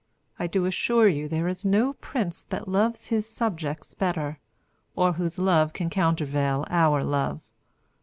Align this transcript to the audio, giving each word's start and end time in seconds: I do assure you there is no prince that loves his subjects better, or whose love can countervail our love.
I 0.39 0.47
do 0.47 0.65
assure 0.65 1.07
you 1.07 1.27
there 1.27 1.47
is 1.47 1.63
no 1.63 1.93
prince 1.93 2.41
that 2.49 2.67
loves 2.67 3.09
his 3.09 3.27
subjects 3.29 3.93
better, 3.93 4.39
or 4.95 5.13
whose 5.13 5.37
love 5.37 5.73
can 5.73 5.91
countervail 5.91 6.65
our 6.71 7.03
love. 7.03 7.39